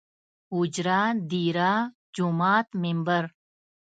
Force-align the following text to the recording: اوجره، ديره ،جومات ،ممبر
اوجره، 0.53 1.01
ديره 1.31 1.73
،جومات 2.15 2.67
،ممبر 2.81 3.23